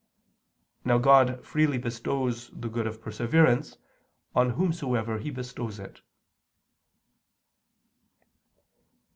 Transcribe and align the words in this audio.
Now 0.83 0.97
God 0.97 1.45
freely 1.45 1.77
bestows 1.77 2.49
the 2.55 2.69
good 2.69 2.87
of 2.87 3.03
perseverance, 3.03 3.77
on 4.33 4.49
whomsoever 4.57 5.19
He 5.19 5.29
bestows 5.29 5.77
it. 5.79 6.01